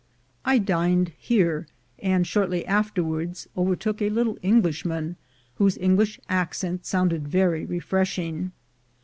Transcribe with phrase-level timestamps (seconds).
[0.45, 1.67] I dined here,
[1.99, 5.15] and shortly afterwards overtook a little Englishman,
[5.57, 8.51] whose English accent sounded very re freshing.